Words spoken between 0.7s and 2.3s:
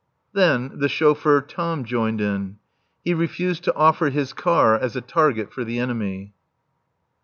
the chauffeur Tom joined